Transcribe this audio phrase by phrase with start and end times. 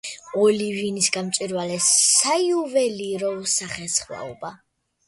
[0.43, 4.57] ოლივინის გამჭვირვალე საიუველირო სახესხვაობა.